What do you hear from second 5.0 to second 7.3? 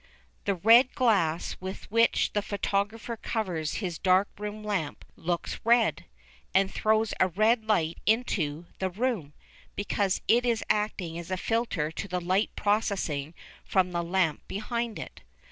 looks red, and throws a